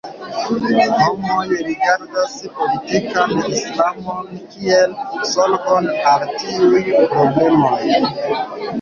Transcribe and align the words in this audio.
Homoj 1.01 1.51
rigardas 1.67 2.33
politikan 2.55 3.37
Islamon 3.59 4.33
kiel 4.57 4.99
solvon 5.35 5.93
al 6.17 6.29
tiuj 6.43 6.85
problemoj. 7.17 7.81